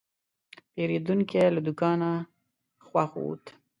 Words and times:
پیرودونکی 0.73 1.45
له 1.55 1.61
دوکانه 1.67 2.09
خوښ 2.87 3.09
ووت. 3.17 3.45